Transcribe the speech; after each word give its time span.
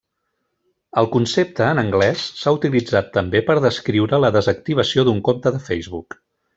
El 1.01 1.09
concepte 1.15 1.67
en 1.73 1.81
anglès 1.81 2.25
s'ha 2.39 2.55
utilitzat 2.57 3.13
també 3.19 3.45
per 3.51 3.59
descriure 3.69 4.23
la 4.27 4.35
desactivació 4.41 5.11
d'un 5.11 5.25
compte 5.31 5.57
de 5.59 5.67
Facebook. 5.73 6.23